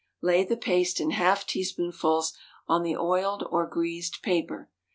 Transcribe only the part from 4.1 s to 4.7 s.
paper.